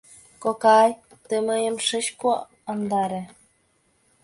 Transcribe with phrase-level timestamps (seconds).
[0.43, 0.89] —Кокай,
[1.27, 3.23] тый мыйым шыч куандаре.